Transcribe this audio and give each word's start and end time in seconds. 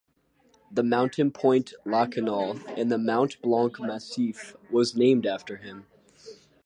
The 0.71 0.81
mountain 0.81 1.29
Pointe 1.29 1.75
Lachenal 1.85 2.57
in 2.75 2.87
the 2.89 2.97
Mont 2.97 3.39
Blanc 3.43 3.79
massif 3.79 4.55
was 4.71 4.95
named 4.95 5.27
after 5.27 5.57
him. 5.57 5.85